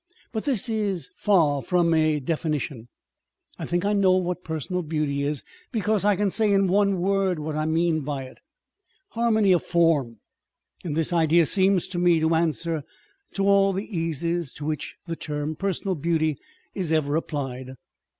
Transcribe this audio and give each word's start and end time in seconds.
But 0.31 0.45
this 0.45 0.67
is 0.67 1.11
far 1.15 1.61
from 1.61 1.93
a 1.93 2.19
defini 2.19 2.59
tion. 2.59 2.87
I 3.59 3.67
think 3.67 3.85
I 3.85 3.93
know 3.93 4.15
what 4.15 4.43
personal 4.43 4.81
beauty 4.81 5.21
is, 5.21 5.43
because 5.71 6.03
I 6.03 6.15
can 6.15 6.31
say 6.31 6.51
in 6.51 6.65
one 6.65 6.97
word 6.99 7.37
what 7.37 7.55
I 7.55 7.67
mean 7.67 7.99
by 7.99 8.23
it, 8.23 8.37
viz., 8.39 8.43
harmony 9.09 9.51
of 9.51 9.61
form; 9.61 10.17
and 10.83 10.97
this 10.97 11.13
idea 11.13 11.45
seems 11.45 11.85
to 11.89 11.99
me 11.99 12.19
to 12.19 12.33
answer 12.33 12.83
to 13.33 13.45
all 13.47 13.73
the 13.73 13.85
cases 13.85 14.53
to 14.53 14.65
which 14.65 14.95
the 15.05 15.15
term 15.15 15.55
personal 15.55 15.93
beauty 15.93 16.39
is 16.73 16.91
ever 16.91 17.15
applied. 17.15 17.75